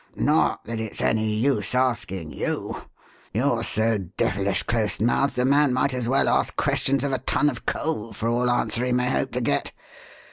[0.15, 2.75] Not that it's any use asking you.
[3.33, 7.51] You're so devilish close mouthed a man might as well ask questions of a ton
[7.51, 9.73] of coal for all answer he may hope to get.